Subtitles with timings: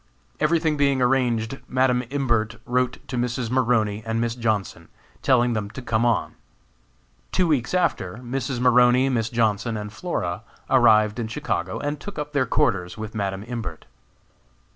[0.39, 3.51] Everything being arranged, Madam Imbert wrote to Mrs.
[3.51, 4.87] Maroney and Miss Johnson,
[5.21, 6.33] telling them to come on.
[7.31, 8.59] Two weeks after, Mrs.
[8.59, 10.41] Maroney, Miss Johnson, and Flora
[10.71, 13.85] arrived in Chicago, and took up their quarters with Madam Imbert.